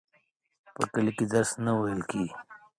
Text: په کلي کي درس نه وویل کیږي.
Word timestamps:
په 0.75 0.83
کلي 0.93 1.11
کي 1.17 1.25
درس 1.33 1.49
نه 1.65 1.71
وویل 1.75 2.01
کیږي. 2.09 2.33